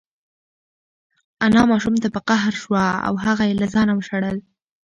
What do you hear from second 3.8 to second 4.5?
وشړل.